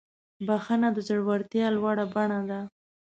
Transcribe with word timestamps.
بخښنه 0.47 0.89
د 0.93 0.97
زړورتیا 1.07 1.67
لوړه 1.75 2.05
بڼه 2.13 2.39
ده. 2.49 2.59